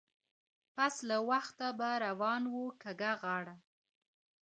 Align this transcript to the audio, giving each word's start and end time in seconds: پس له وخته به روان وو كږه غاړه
پس 0.75 0.95
له 1.09 1.17
وخته 1.29 1.67
به 1.79 1.89
روان 2.05 2.43
وو 2.53 2.65
كږه 2.81 3.11
غاړه 3.21 3.55